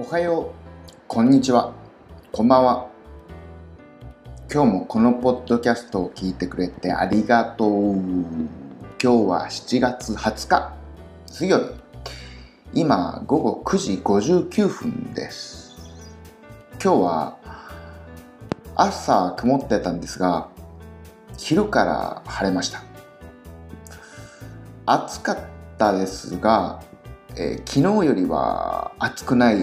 [0.00, 1.72] おはよう、こんにちは、
[2.30, 2.88] こんばんは。
[4.48, 7.96] 今日もこのポッドキャストを聞いてくれてありがとう。
[7.96, 8.46] 今
[9.00, 10.72] 日は7月20日、
[11.26, 11.64] 水曜日。
[12.74, 15.74] 今、午後9時59分です。
[16.80, 17.36] 今日は
[18.76, 20.48] 朝曇ってたんですが、
[21.36, 22.84] 昼から晴れました。
[24.86, 25.38] 暑かっ
[25.76, 26.86] たですが、
[27.40, 29.58] えー昨日よりは暑くない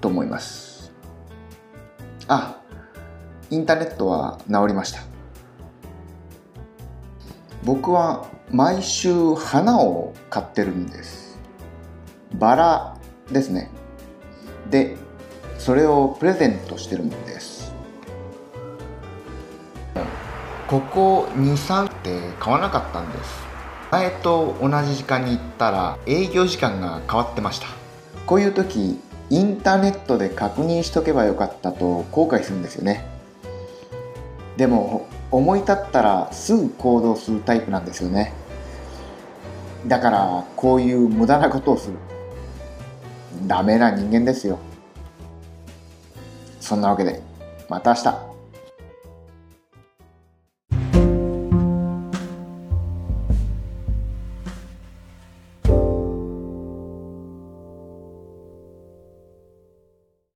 [0.00, 0.92] と思います。
[2.26, 2.58] あ
[3.50, 5.02] インターネットは治りました。
[7.64, 11.38] 僕は毎週花を買ってるんです。
[12.32, 12.96] バラ
[13.30, 13.70] ですね。
[14.70, 14.96] で
[15.58, 17.74] それをプレゼントしてるんです。
[20.66, 23.57] ここ23って買わなかったんです。
[23.90, 27.68] 前と同じ時間に行ったら営業時間が変わってました。
[28.26, 29.00] こういう時
[29.30, 33.06] インターネットで確認しとけばよかったと後悔するんですよね。
[34.58, 38.34] でも思い立ったらすぐ行動するタイプなんですよね。
[39.86, 41.94] だからこういう無駄なことをする。
[43.46, 44.58] ダメな人間ですよ。
[46.60, 47.22] そんなわけで
[47.70, 48.37] また明日。